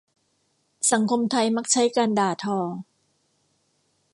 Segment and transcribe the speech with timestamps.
[0.91, 2.59] สังคมไทยมักใช้การด่าทอ